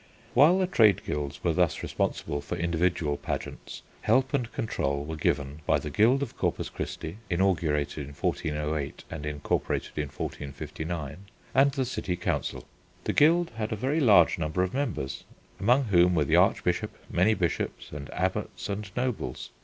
While 0.33 0.57
the 0.57 0.65
trade 0.65 1.05
guilds 1.05 1.43
were 1.43 1.53
thus 1.53 1.83
responsible 1.83 2.41
for 2.41 2.55
individual 2.57 3.17
pageants, 3.17 3.83
help 4.01 4.33
and 4.33 4.51
control 4.51 5.05
were 5.05 5.15
given 5.15 5.61
by 5.67 5.77
the 5.77 5.91
Guild 5.91 6.23
of 6.23 6.35
Corpus 6.35 6.69
Christi 6.71 7.19
(inaugurated 7.29 8.07
in 8.07 8.13
1408 8.15 9.03
and 9.11 9.27
incorporated 9.27 9.91
in 9.97 10.07
1459), 10.07 11.17
and 11.53 11.71
the 11.73 11.85
city 11.85 12.15
council. 12.15 12.65
The 13.03 13.13
guild 13.13 13.51
had 13.57 13.71
a 13.71 13.75
very 13.75 13.99
large 13.99 14.39
number 14.39 14.63
of 14.63 14.73
members, 14.73 15.23
among 15.59 15.83
whom 15.83 16.15
were 16.15 16.25
the 16.25 16.35
Archbishop, 16.35 16.97
many 17.07 17.35
bishops 17.35 17.91
and 17.91 18.09
abbots 18.11 18.69
and 18.69 18.89
nobles. 18.97 19.51